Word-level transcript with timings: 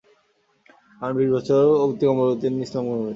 কারণ 0.99 1.13
বিশ 1.17 1.29
বৎসর 1.33 1.63
অতিক্রম 1.83 2.15
করার 2.15 2.29
পূর্বেই 2.29 2.41
তিনি 2.41 2.57
ইসলাম 2.65 2.83
গ্রহণ 2.83 2.97
করেছেন। 2.97 3.09